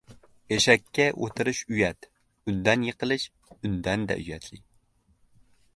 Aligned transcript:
•Eshakka 0.55 1.05
o‘tirish 1.27 1.61
uyat, 1.75 2.07
undan 2.53 2.87
yiqilish— 2.89 3.29
undan-da 3.71 4.21
uyatli. 4.25 4.63